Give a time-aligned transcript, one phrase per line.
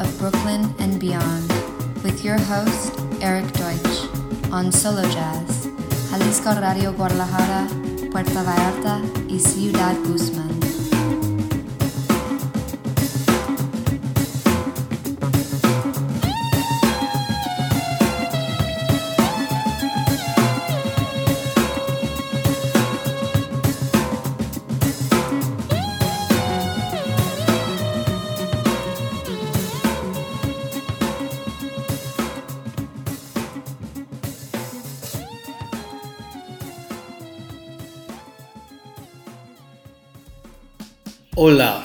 [0.00, 1.48] of Brooklyn and beyond
[2.02, 4.08] with your host, Erik Deutsch,
[4.50, 5.68] on Solo Jazz,
[6.10, 7.68] Jalisco Radio Guadalajara,
[8.10, 10.49] Puerto Vallarta y Ciudad Guzmán.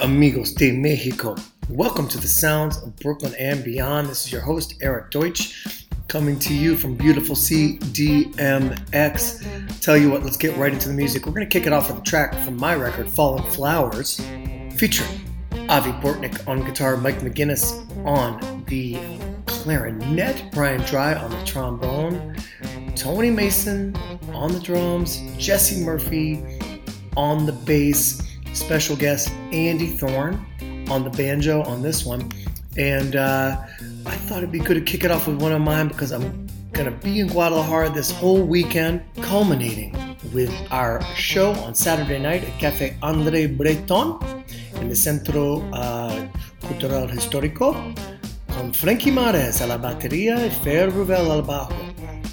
[0.06, 1.36] Amigos de Mexico.
[1.68, 4.08] Welcome to the sounds of Brooklyn and beyond.
[4.08, 8.22] This is your host, Erik Deutsch, coming to you from beautiful CDMX.
[9.82, 11.26] Tell you what, let's get right into the music.
[11.26, 14.22] We're going to kick it off with a track from my record, Falling Flowers,
[14.76, 15.22] featuring
[15.70, 17.74] Avi Bortnick on guitar, Mike McGinnis
[18.06, 19.00] on the
[19.48, 22.36] clarinet, Brian Drye on the trombone,
[22.96, 23.96] Tony Mason
[24.36, 26.44] on the drums, Jesse Murphy
[27.18, 28.22] on the bass
[28.56, 30.46] special guest Andy Thorne
[30.90, 32.32] on the banjo on this one.
[32.78, 33.62] And uh,
[34.06, 36.48] I thought it'd be good to kick it off with one of mine because I'm
[36.74, 42.44] going to be in Guadalajara this whole weekend, culminating with our show on Saturday night
[42.44, 44.20] at Cafe André Breton
[44.82, 46.28] in the Centro uh,
[46.62, 47.74] Cultural Histórico
[48.56, 51.74] con Frankie Mares a la batería y Fer Ruvel al bajo.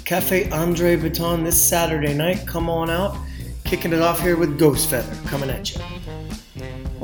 [0.05, 2.45] Cafe Andre Breton this Saturday night.
[2.45, 3.15] Come on out.
[3.63, 5.81] Kicking it off here with Ghost Feather coming at you.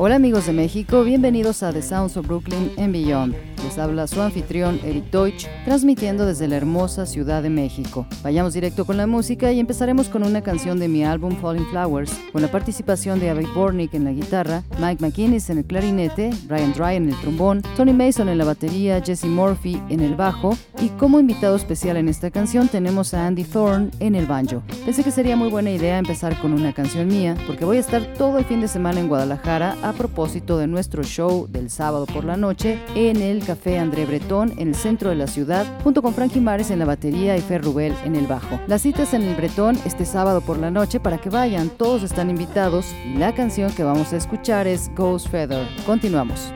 [0.02, 3.49] Hola amigos de México, bienvenidos a The Sounds of Brooklyn and Beyond.
[3.64, 8.08] Les habla su anfitrión Eric Deutsch, transmitiendo desde la hermosa Ciudad de México.
[8.24, 12.12] Vayamos directo con la música y empezaremos con una canción de mi álbum Falling Flowers,
[12.32, 16.74] con la participación de Avi Bornick en la guitarra, Mike McInnes en el clarinete, Brian
[16.74, 20.90] Dry en el trombón, Tony Mason en la batería, Jesse Murphy en el bajo y
[20.90, 24.64] como invitado especial en esta canción tenemos a Andy Thorne en el banjo.
[24.86, 28.14] Pensé que sería muy buena idea empezar con una canción mía, porque voy a estar
[28.14, 32.24] todo el fin de semana en Guadalajara a propósito de nuestro show del sábado por
[32.24, 36.14] la noche en el Café André Bretón en el centro de la ciudad, junto con
[36.14, 38.60] Frankie Mares en la batería y Fer Rubel en el bajo.
[38.68, 42.30] Las citas en el Bretón este sábado por la noche para que vayan, todos están
[42.30, 45.68] invitados y la canción que vamos a escuchar es Ghost Feather.
[45.88, 46.54] Continuamos.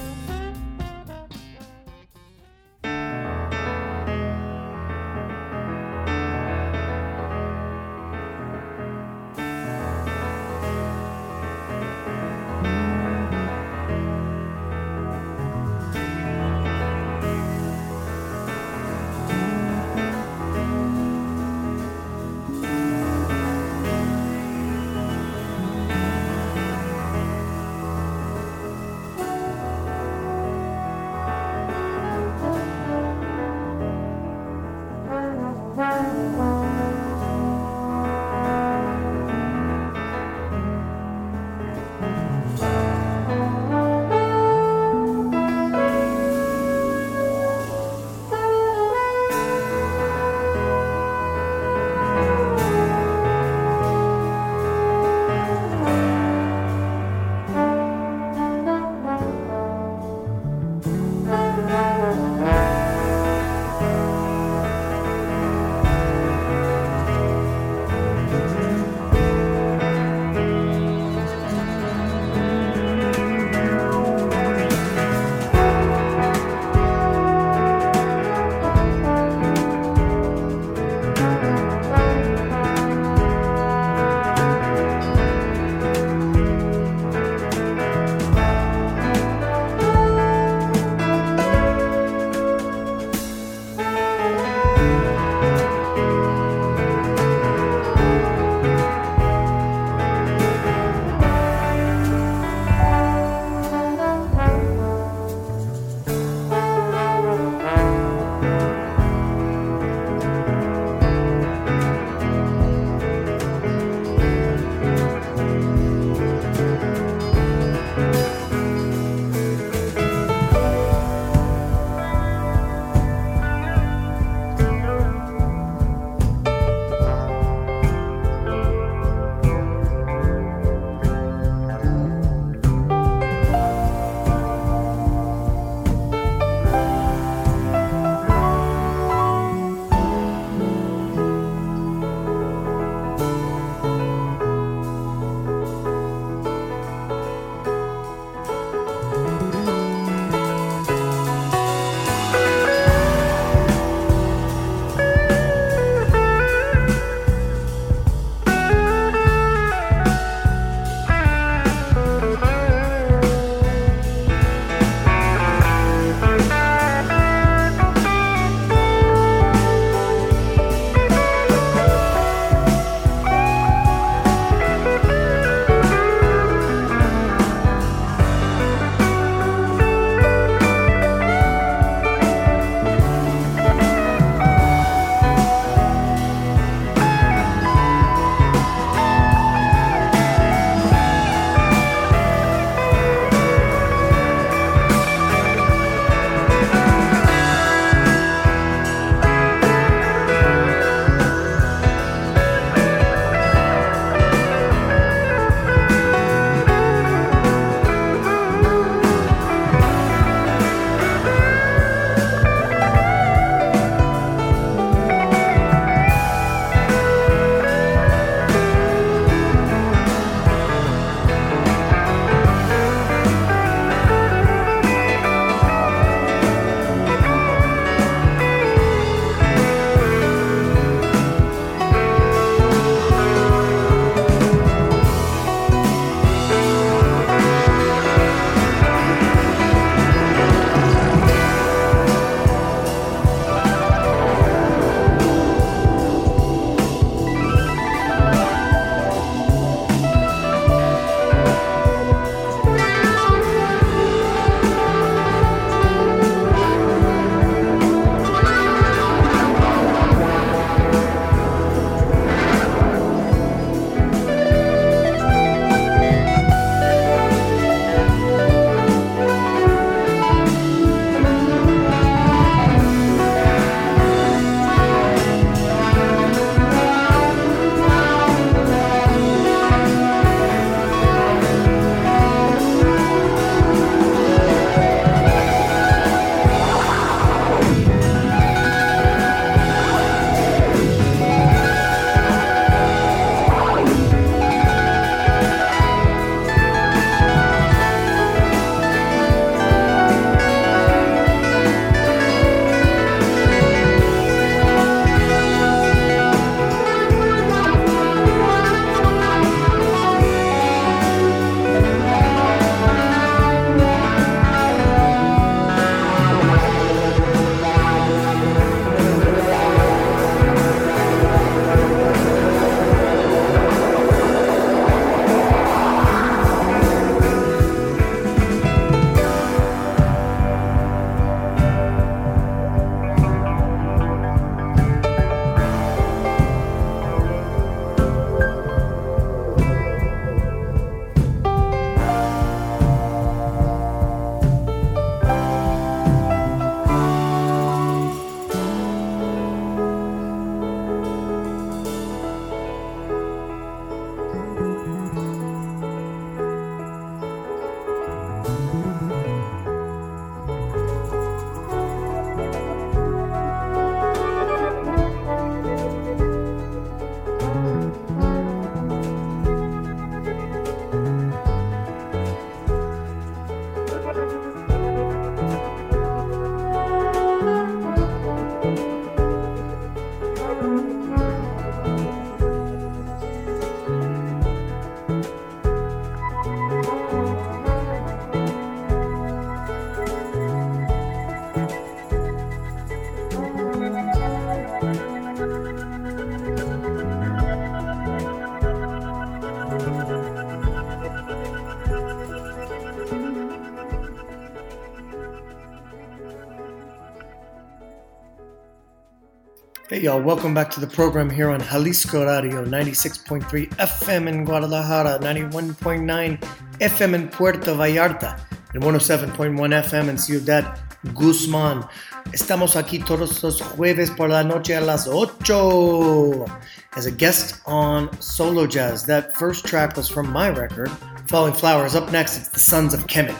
[409.93, 413.43] Hey, y'all, welcome back to the program here on Jalisco Radio 96.3
[413.77, 416.41] FM in Guadalajara, 91.9
[416.79, 418.39] FM in Puerto Vallarta,
[418.73, 420.79] and 107.1 FM in Ciudad
[421.13, 421.87] Guzmán.
[422.31, 426.47] Estamos aquí todos los jueves por la noche a las 8
[426.95, 429.05] as a guest on Solo Jazz.
[429.05, 430.89] That first track was from my record,
[431.27, 431.93] Falling Flowers.
[431.93, 433.37] Up next, it's the Sons of Kemet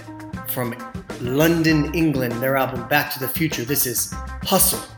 [0.51, 0.75] from
[1.19, 3.65] London, England, their album Black to the Future.
[3.65, 4.92] This is Hustle.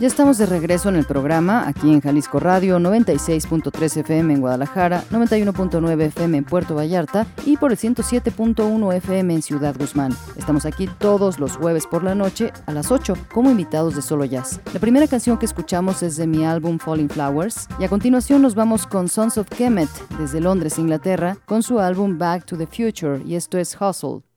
[0.00, 5.02] Ya estamos de regreso en el programa, aquí en Jalisco Radio, 96.3 FM en Guadalajara,
[5.10, 10.14] 91.9 FM en Puerto Vallarta y por el 107.1 FM en Ciudad Guzmán.
[10.36, 14.24] Estamos aquí todos los jueves por la noche a las 8 como invitados de Solo
[14.24, 14.60] Jazz.
[14.72, 18.54] La primera canción que escuchamos es de mi álbum Falling Flowers y a continuación nos
[18.54, 23.20] vamos con Sons of Kemet desde Londres, Inglaterra, con su álbum Back to the Future
[23.26, 24.27] y esto es Hustle.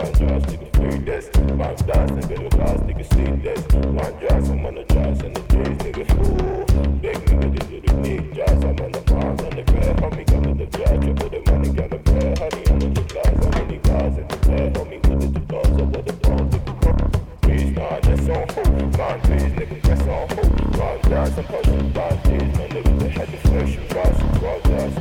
[0.00, 1.26] One jazz, nigga free this.
[1.36, 3.60] One jazz, nigga the class, nigga see this.
[3.84, 6.04] One jazz, I'm on the jazz and the days, nigga.
[6.16, 6.64] Ooh,
[7.04, 8.64] big nigga, this is the big jazz.
[8.64, 9.96] I'm on the bars and the bed.
[9.98, 12.38] Homie, come to the jazz, triple the money, got the bread.
[12.38, 14.72] Honey, I'm in the glass, I'm in the glass in the bed.
[14.72, 16.72] Homie, with the dogs, I let the dogs, nigga.
[17.42, 18.96] Please, nah, that's on hold.
[18.96, 20.76] One please, nigga, that's on hold.
[20.80, 22.48] One jazz, I'm pushing five days.
[22.56, 24.92] My nigga, they had the flesh, you got some one jazz.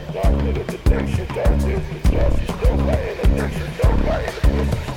[0.43, 2.33] Nigga, the next shit, jazz, this, the jazz.
[2.43, 4.88] Still got in the next shit, still got in the.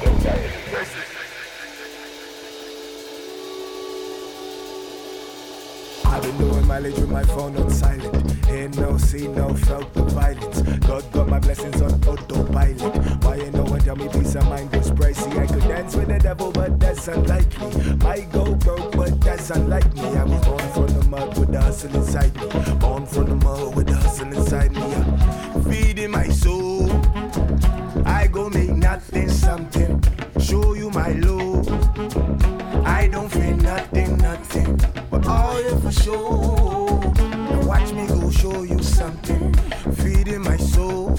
[6.04, 8.46] I've been doing mileage with my phone on silent.
[8.46, 10.62] Hear no, see no, felt the violence.
[10.86, 13.24] God got my blessings on autopilot.
[13.24, 15.36] Why ain't no one tell me peace of mind was pricey?
[15.38, 17.96] I could dance with the devil, but that's unlikely.
[17.96, 19.64] Might go broke, but that's me.
[19.64, 22.46] I was born from the mud with the hustle inside me.
[22.76, 24.80] Born from the mud with the hustle inside me.
[24.82, 25.62] Yeah.
[25.62, 27.81] Feeding my soul.
[28.04, 30.02] I go make nothing something.
[30.38, 31.68] Show you my love.
[32.87, 34.80] I don't feel nothing, nothing.
[35.11, 37.00] But all it for sure.
[37.50, 39.54] Now watch me go show you something.
[39.94, 41.16] Feeding my soul.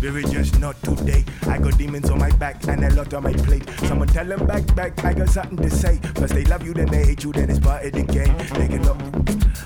[0.00, 1.24] Just not today.
[1.46, 3.68] I got demons on my back and a lot on my plate.
[3.80, 5.98] Someone tell them back, back, I got something to say.
[6.14, 8.34] First they love you, then they hate you, then it's part of the game.
[8.58, 8.98] Nigga, look,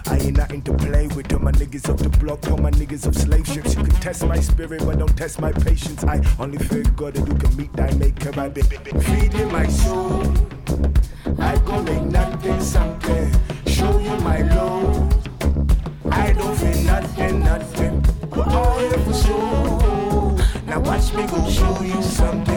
[0.09, 1.33] I ain't nothing to play with.
[1.33, 3.75] All my niggas off the block, all my niggas off slave ships.
[3.75, 6.03] You can test my spirit, but don't test my patience.
[6.05, 8.39] I only fear God that you can meet thy maker.
[8.41, 10.23] I be, be, be feeding my soul.
[11.39, 13.33] I go make nothing something.
[13.67, 14.43] Show you my
[21.15, 22.52] me go show you something.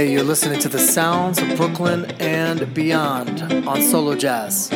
[0.00, 4.70] Hey, you're listening to the sounds of Brooklyn and beyond on Solo Jazz.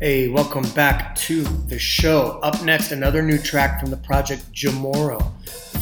[0.00, 2.40] Hey, welcome back to the show.
[2.42, 5.20] Up next, another new track from the project Jomoro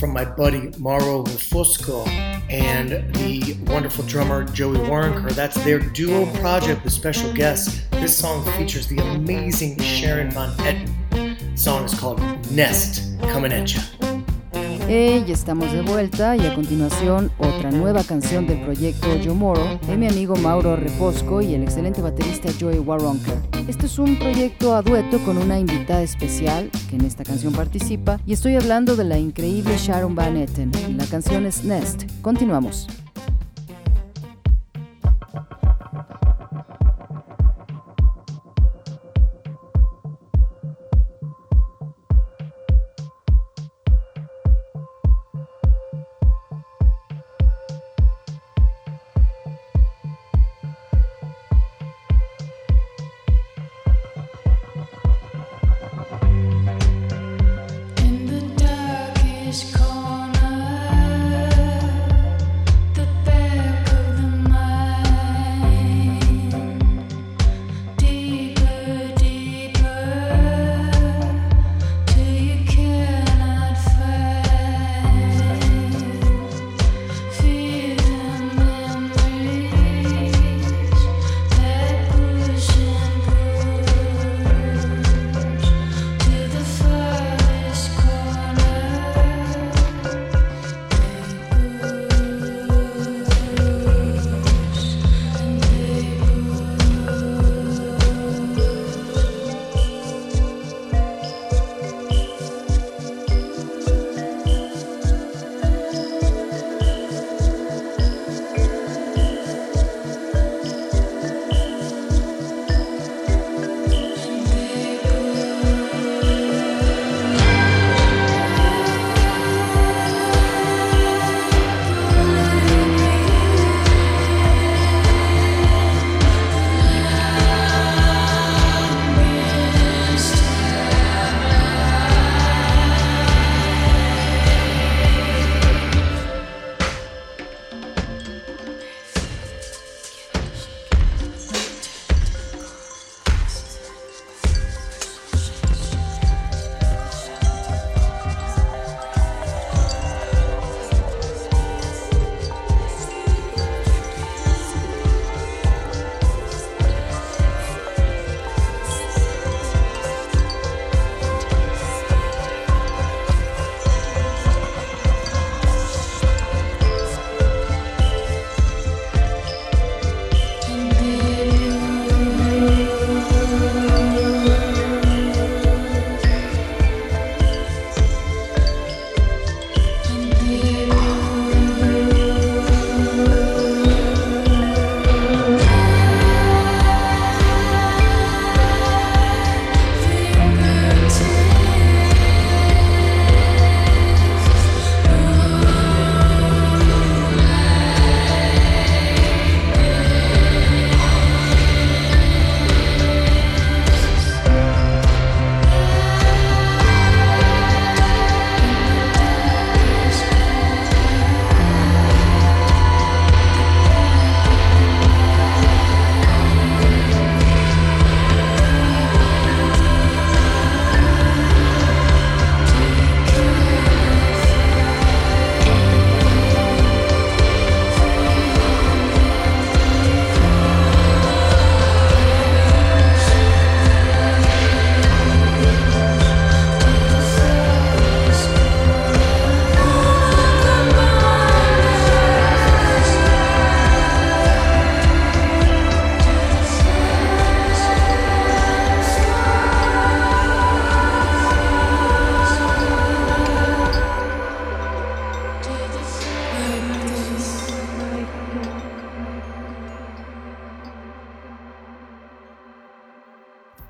[0.01, 2.05] from my buddy Mauro Refosco
[2.51, 5.31] and the wonderful drummer Joey Waronker.
[5.31, 7.83] That's their duo project with special guests.
[7.93, 11.53] This song features the amazing Sharon Van Etten.
[11.53, 12.19] The song is called
[12.51, 13.98] Nest, coming at ya.
[14.91, 20.09] Hey, estamos de vuelta y a continuación otra nueva canción del proyecto Yomoro de mi
[20.09, 23.37] amigo Mauro Reposco y el excelente baterista Joey Waronker.
[23.69, 28.19] Este es un proyecto a dueto con una invitada especial que en esta canción participa
[28.25, 30.73] y estoy hablando de la increíble Sharon Van Etten.
[30.97, 32.05] La canción es Nest.
[32.23, 32.89] Continuamos.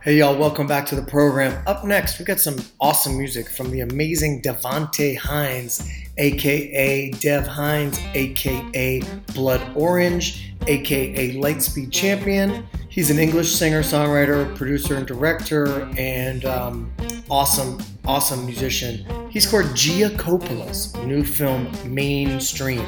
[0.09, 1.62] Hey y'all, welcome back to the program.
[1.66, 8.01] Up next, we got some awesome music from the amazing Devonte Hynes, aka Dev Hynes,
[8.14, 9.03] aka
[9.35, 12.66] Blood Orange, aka Lightspeed Champion.
[12.88, 16.90] He's an English singer, songwriter, producer, and director, and um,
[17.29, 22.87] awesome, awesome musician He scored Gia Coppola's new film Mainstream,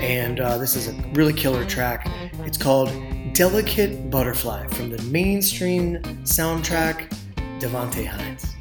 [0.00, 2.08] and uh, this is a really killer track.
[2.46, 2.90] It's called
[3.34, 7.08] Delicate Butterfly from the Mainstream soundtrack
[7.60, 8.51] Devonte Hynes.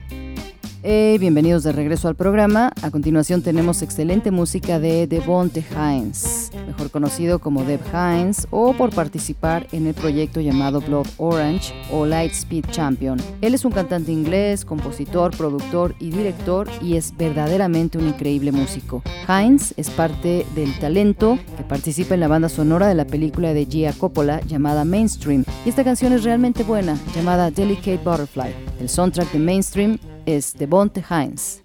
[0.84, 2.74] Hey, bienvenidos de regreso al programa.
[2.82, 8.89] A continuación tenemos excelente música de Devonte Hines, mejor conocido como Dev Hines, o por
[8.89, 13.20] participar en el proyecto llamado Blood Orange o Lightspeed Champion.
[13.41, 19.04] Él es un cantante inglés, compositor, productor y director y es verdaderamente un increíble músico.
[19.30, 23.67] Hines es parte del talento que participa en la banda sonora de la película de
[23.67, 28.52] Gia Coppola llamada Mainstream y esta canción es realmente buena, llamada Delicate Butterfly.
[28.80, 30.00] El soundtrack de Mainstream
[30.38, 31.62] es de Bonte Hines.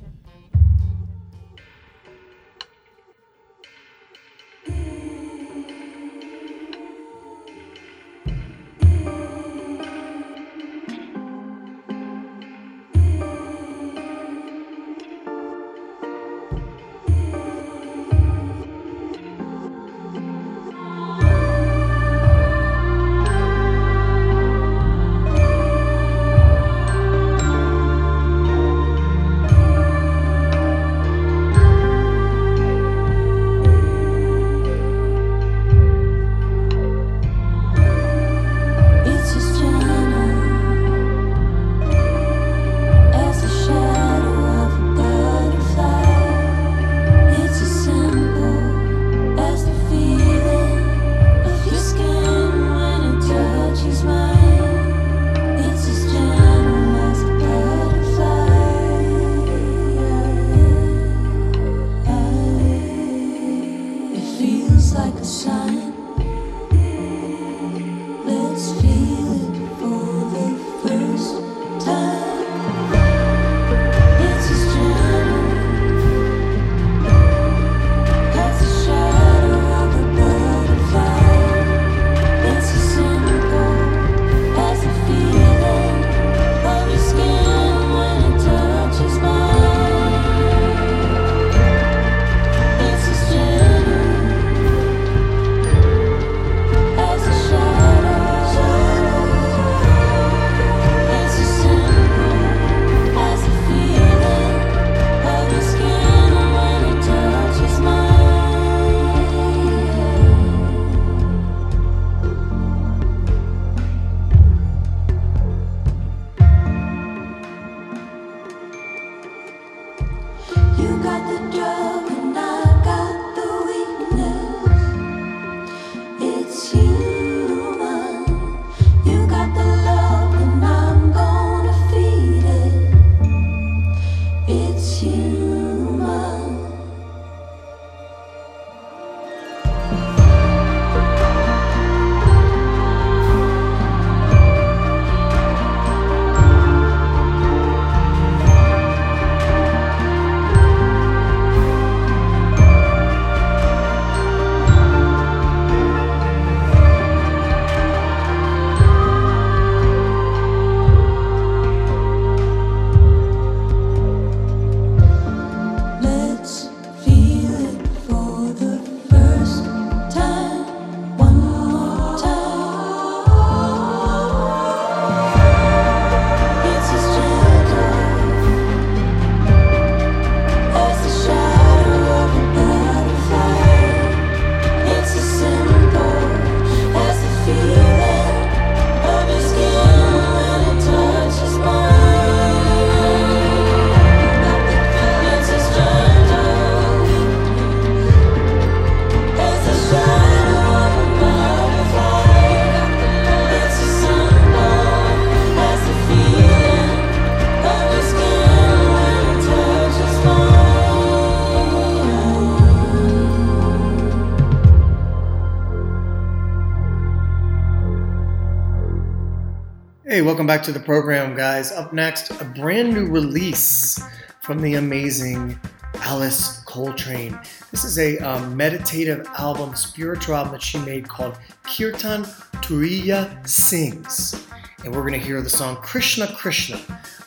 [220.47, 221.73] Welcome back to the program, guys.
[221.73, 224.01] Up next, a brand new release
[224.43, 225.59] from the amazing
[226.03, 227.37] Alice Coltrane.
[227.73, 232.23] This is a um, meditative album, spiritual album that she made called Kirtan
[232.63, 234.47] Turiya Sings.
[234.85, 236.81] And we're going to hear the song Krishna Krishna,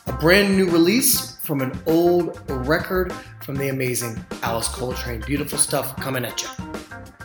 [0.06, 5.20] a brand new release from an old record from the amazing Alice Coltrane.
[5.20, 6.69] Beautiful stuff coming at you.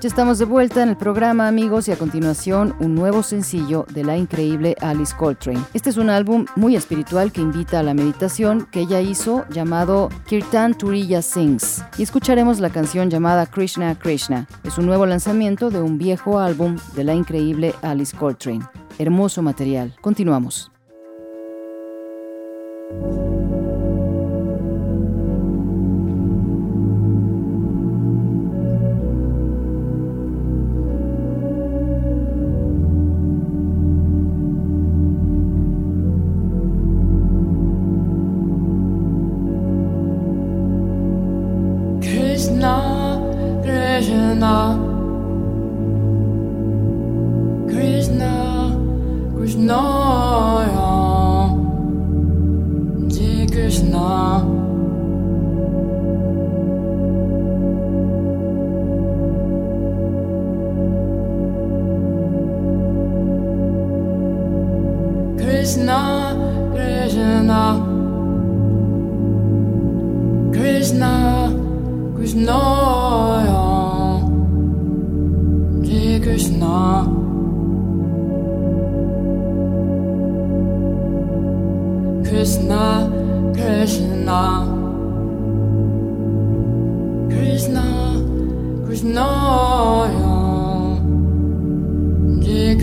[0.02, 4.04] Ya estamos de vuelta en el programa, amigos, y a continuación un nuevo sencillo de
[4.04, 5.64] la increíble Alice Coltrane.
[5.74, 10.10] Este es un álbum muy espiritual que invita a la meditación que ella hizo llamado
[10.28, 11.84] Kirtan Turiya Sings.
[11.98, 14.48] Y escucharemos la canción llamada Krishna Krishna.
[14.64, 18.66] Es un nuevo lanzamiento de un viejo álbum de la increíble Alice Coltrane.
[19.00, 19.96] Hermoso material.
[20.02, 20.72] Continuamos.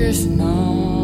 [0.02, 1.01] Krishna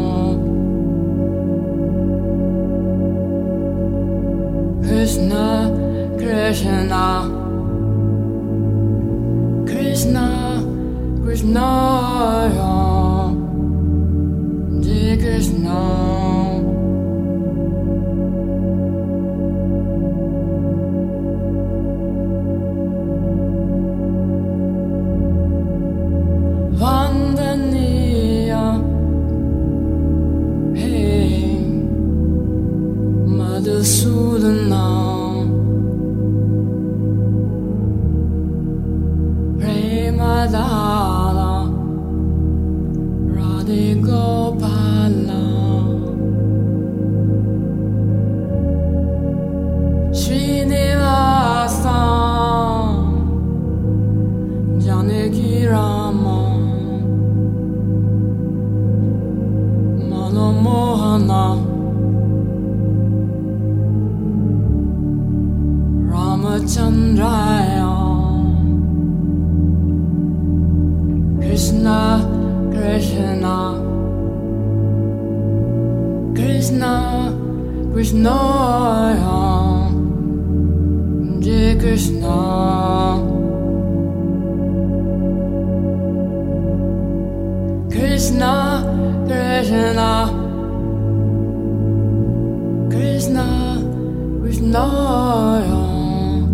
[94.69, 96.45] Degusnajan,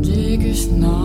[0.00, 0.96] Degusna,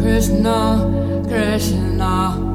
[0.00, 0.58] Krishna,
[1.28, 2.49] Krishna.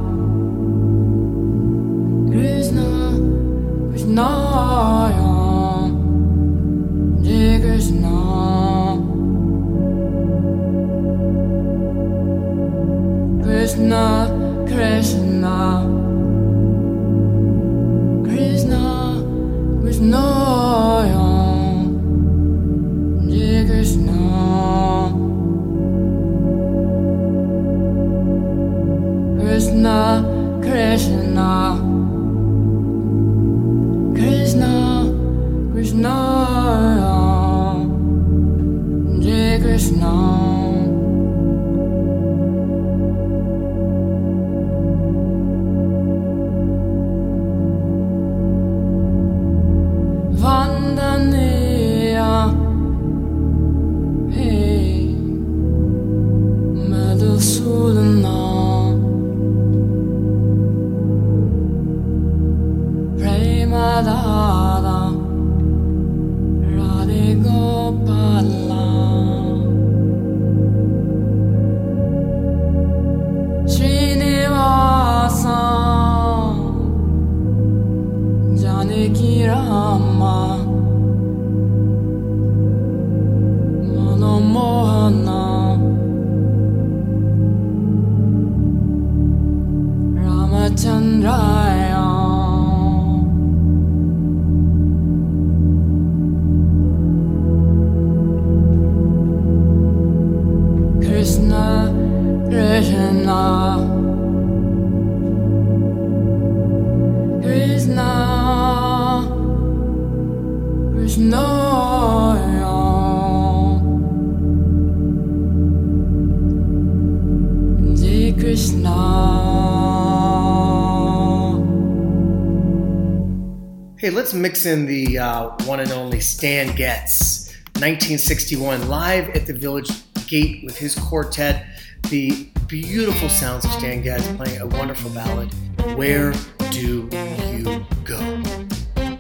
[124.55, 129.91] Mix in the uh, one and only Stan Getz, 1961, live at the Village
[130.27, 131.65] Gate with his quartet.
[132.09, 135.53] The beautiful sounds of Stan Getz playing a wonderful ballad,
[135.97, 136.31] Where
[136.71, 137.09] Do
[137.51, 138.17] You Go?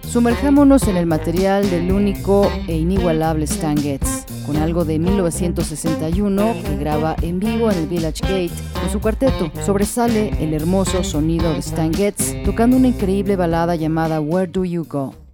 [0.07, 6.77] Sumerjámonos en el material del único e inigualable Stan Getz, con algo de 1961 que
[6.77, 9.51] graba en vivo en el Village Gate con su cuarteto.
[9.65, 14.85] Sobresale el hermoso sonido de Stan Getz tocando una increíble balada llamada Where Do You
[14.85, 15.24] Go?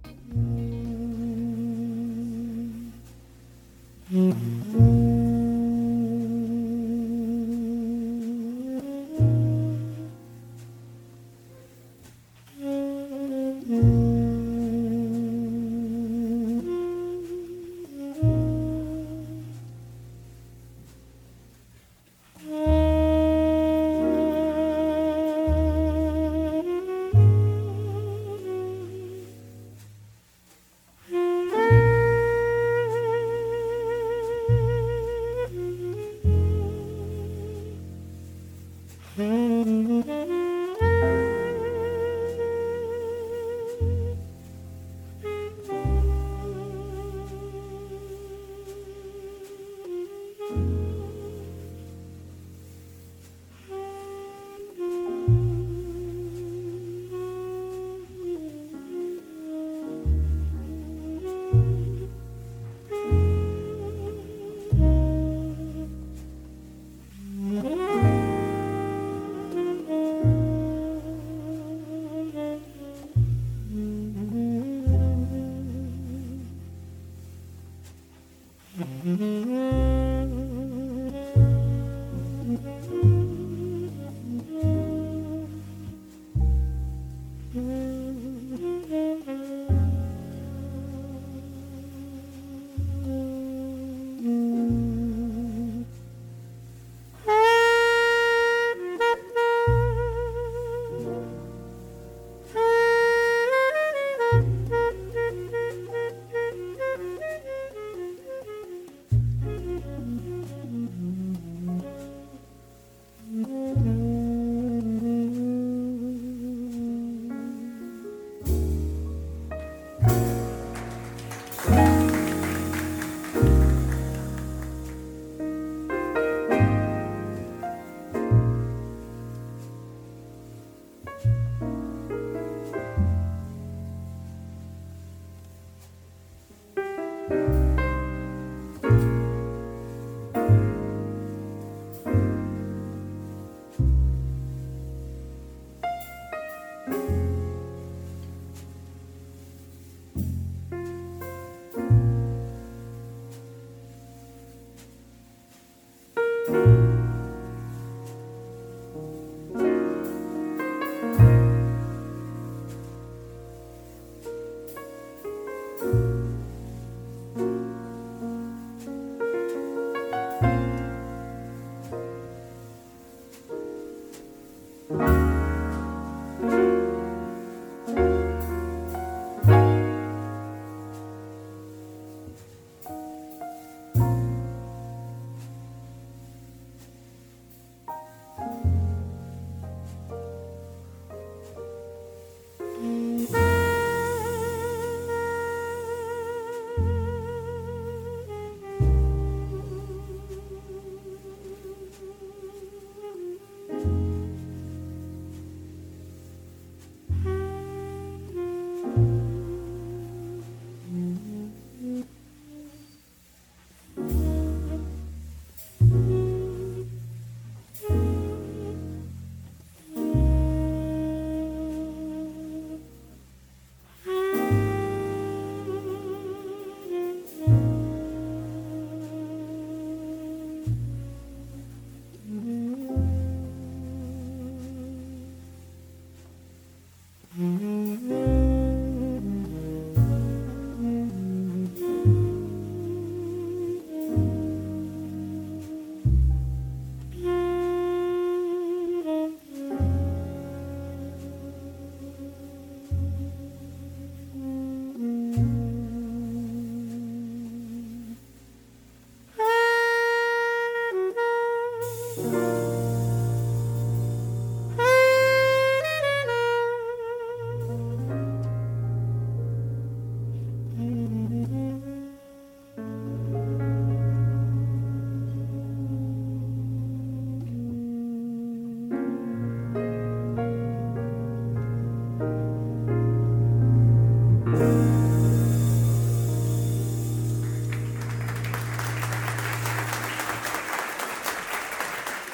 [4.12, 5.01] Mm-hmm.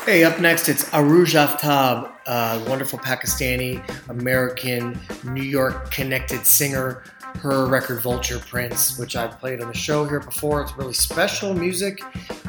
[0.09, 7.03] Hey, up next it's Arooj Aftab, a wonderful Pakistani American New York connected singer.
[7.21, 10.63] Her record Vulture Prince, which I've played on the show here before.
[10.63, 12.01] It's really special music.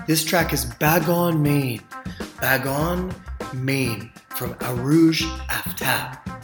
[0.07, 1.81] This track is Baghon Main.
[2.37, 3.13] Baghon
[3.53, 6.38] Main from Arooj Aftab.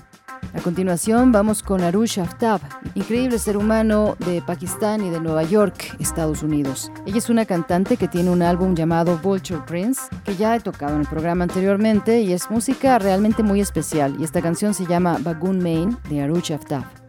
[0.56, 2.62] A continuación vamos con Arush Aftab,
[2.96, 6.92] increíble ser humano de Pakistán y de Nueva York, Estados Unidos.
[7.06, 10.96] Ella es una cantante que tiene un álbum llamado Vulture Prince, que ya he tocado
[10.96, 14.16] en el programa anteriormente y es música realmente muy especial.
[14.18, 17.05] Y esta canción se llama Bagun Main de Arush Aftab.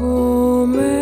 [0.00, 1.01] Warum?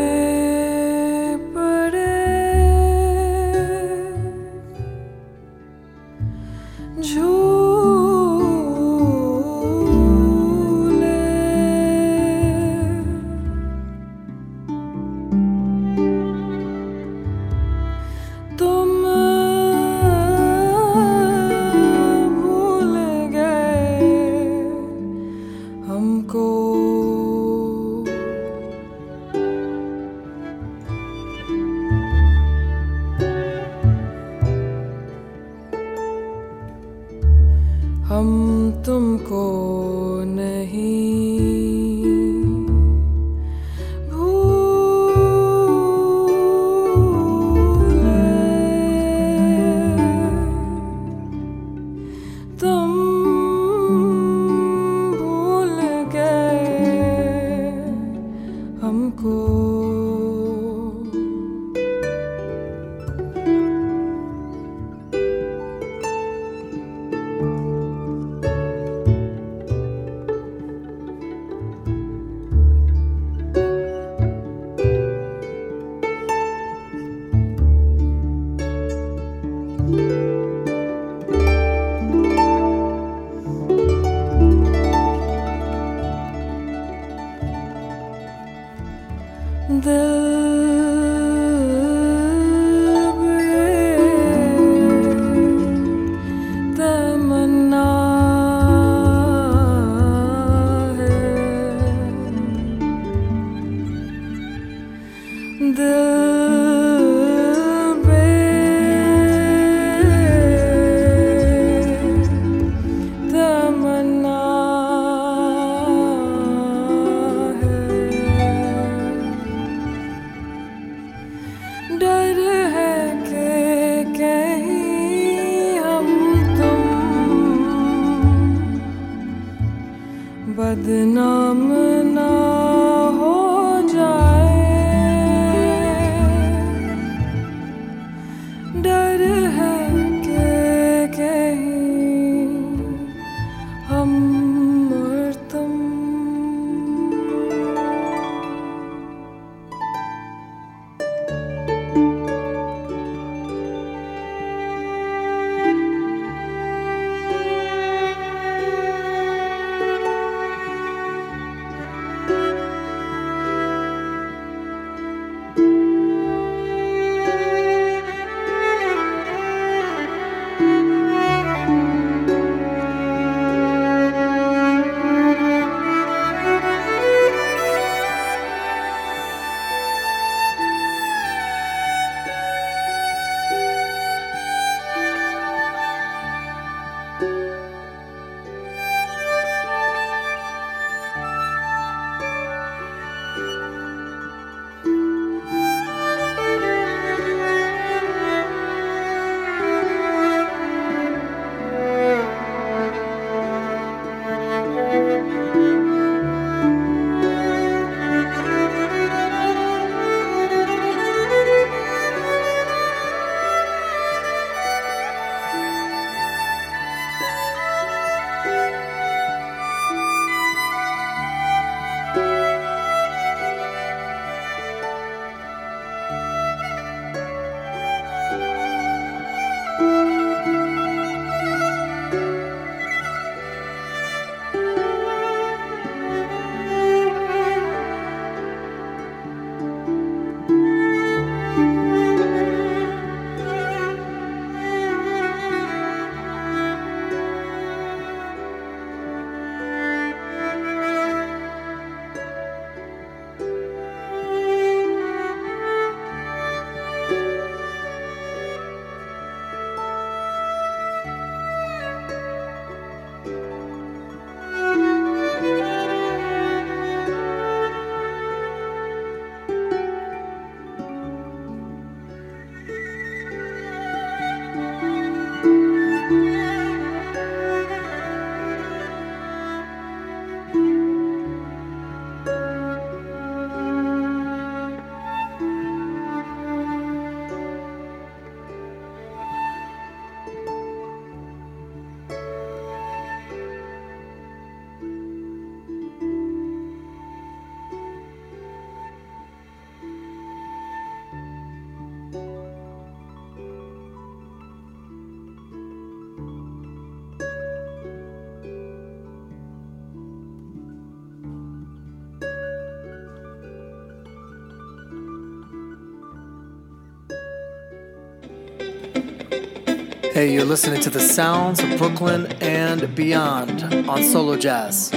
[320.13, 324.91] Hey, you're listening to the sounds of Brooklyn and beyond on Solo Jazz.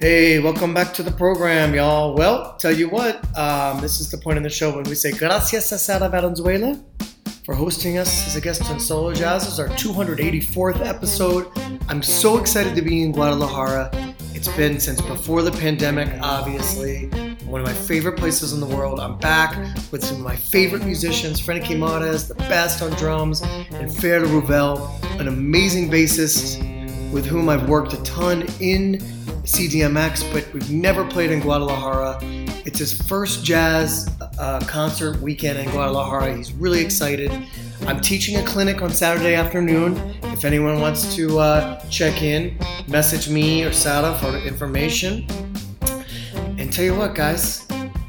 [0.00, 2.16] Hey, welcome back to the program, y'all.
[2.16, 5.12] Well, tell you what, um, this is the point in the show when we say
[5.12, 6.76] gracias a Sara Valenzuela
[7.44, 9.44] for hosting us as a guest on Solo Jazz.
[9.44, 11.46] This is our 284th episode.
[11.88, 13.90] I'm so excited to be in Guadalajara.
[14.34, 17.08] It's been since before the pandemic, obviously.
[17.50, 19.00] One of my favorite places in the world.
[19.00, 19.56] I'm back
[19.90, 24.88] with some of my favorite musicians, Frankie Mares, the best on drums, and Fer Rouvel,
[25.18, 26.60] an amazing bassist
[27.10, 28.98] with whom I've worked a ton in
[29.42, 32.20] CDMX, but we've never played in Guadalajara.
[32.64, 36.36] It's his first jazz uh, concert weekend in Guadalajara.
[36.36, 37.32] He's really excited.
[37.84, 39.96] I'm teaching a clinic on Saturday afternoon.
[40.22, 45.26] If anyone wants to uh, check in, message me or Sara for information.
[46.70, 47.66] Tell you what, guys,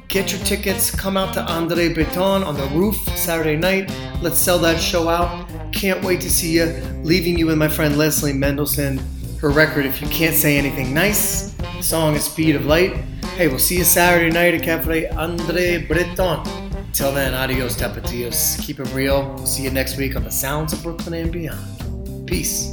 [0.08, 0.96] get your tickets.
[0.96, 3.92] Come out to Andre Breton on the roof Saturday night.
[4.22, 5.50] Let's sell that show out.
[5.74, 6.66] Can't wait to see you.
[7.04, 9.02] Leaving you with my friend Leslie Mendelson.
[9.40, 11.54] Her record, If You Can't Say Anything Nice.
[11.54, 12.94] The song is Speed of Light.
[13.36, 16.46] Hey, we'll see you Saturday night at Cafe Andre Breton.
[16.94, 18.62] Till then, adios, tapatíos.
[18.64, 19.34] Keep it real.
[19.34, 22.28] We'll see you next week on the Sounds of Brooklyn and Beyond.
[22.28, 22.72] Peace.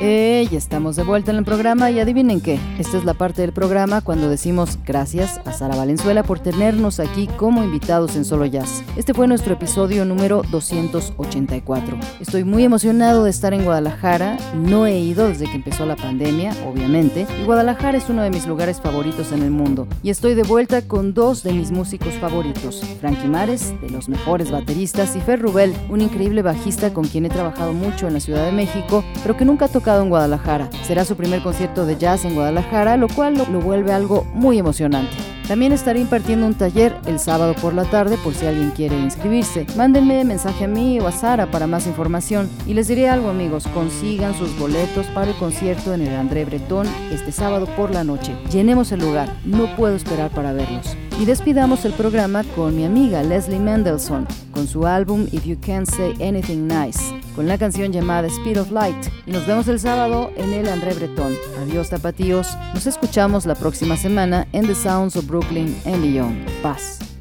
[0.00, 3.42] Eh, ya estamos de vuelta en el programa y adivinen qué, esta es la parte
[3.42, 8.44] del programa cuando decimos gracias a Sara Valenzuela por tenernos aquí como invitados en Solo
[8.44, 8.82] Jazz.
[8.96, 11.96] Este fue nuestro episodio número 284.
[12.20, 16.52] Estoy muy emocionado de estar en Guadalajara, no he ido desde que empezó la pandemia,
[16.66, 19.86] obviamente, y Guadalajara es uno de mis lugares favoritos en el mundo.
[20.02, 24.50] Y estoy de vuelta con dos de mis músicos favoritos, Frankie Mares, de los mejores
[24.50, 28.44] bateristas, y Fer Rubel, un increíble bajista con quien he trabajado mucho en la Ciudad
[28.44, 30.70] de México, pero que nunca tocó en Guadalajara.
[30.86, 34.58] Será su primer concierto de jazz en Guadalajara, lo cual lo, lo vuelve algo muy
[34.58, 35.14] emocionante.
[35.46, 39.66] También estaré impartiendo un taller el sábado por la tarde por si alguien quiere inscribirse.
[39.76, 42.48] Mándenme mensaje a mí o a Sara para más información.
[42.66, 46.86] Y les diré algo amigos, consigan sus boletos para el concierto en el André Bretón
[47.12, 48.34] este sábado por la noche.
[48.50, 50.96] Llenemos el lugar, no puedo esperar para verlos.
[51.20, 55.88] Y despidamos el programa con mi amiga Leslie Mendelssohn, con su álbum If You Can't
[55.88, 57.00] Say Anything Nice,
[57.36, 58.96] con la canción llamada Speed of Light.
[59.24, 61.36] Y nos vemos el sábado en el André Bretón.
[61.62, 66.50] Adiós tapatíos, nos escuchamos la próxima semana en The Sounds of Brooklyn and Beyond.
[66.62, 67.13] Paz.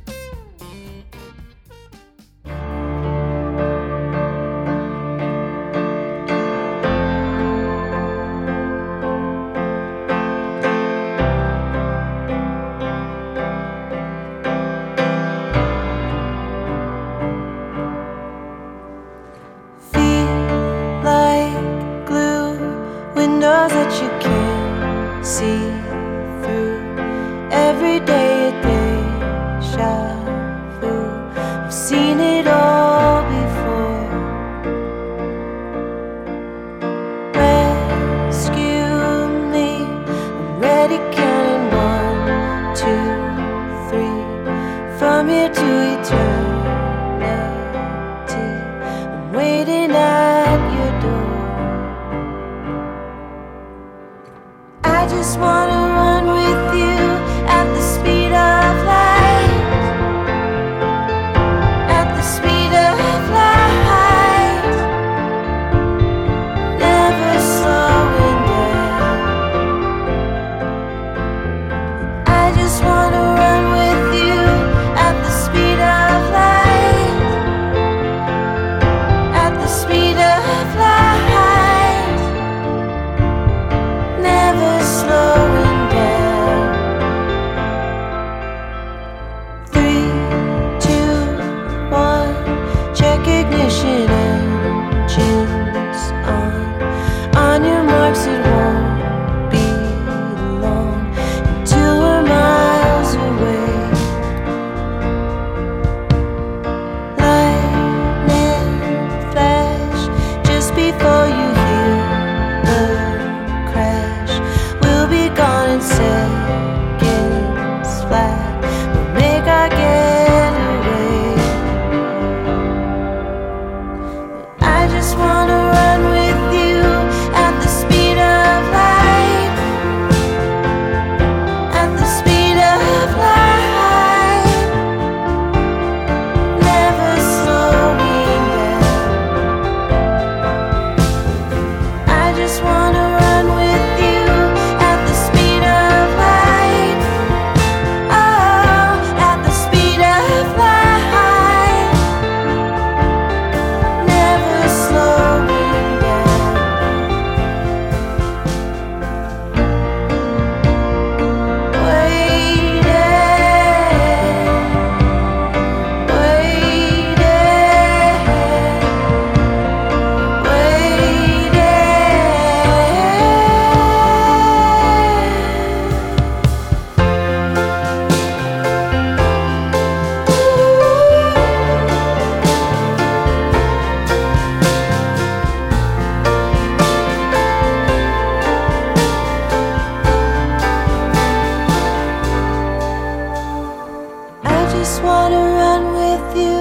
[194.80, 196.59] just wanna run with you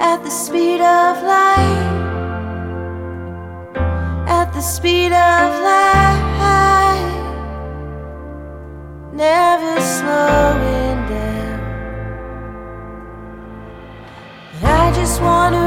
[0.00, 1.92] at the speed of light.
[4.26, 7.06] At the speed of light,
[9.12, 11.60] never slowing down.
[14.64, 15.65] I just wanna.